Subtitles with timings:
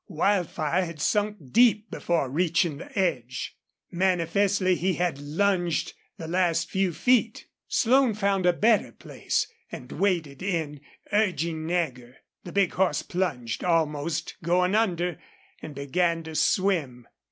[0.07, 3.55] Wildfire had sunk deep before reaching the edge.
[3.91, 7.45] Manifestly he had lunged the last few feet.
[7.67, 10.81] Slone found a better place, and waded in,
[11.13, 12.17] urging Nagger.
[12.43, 15.19] The big horse plunged, almost going under,
[15.61, 17.07] and began to swim.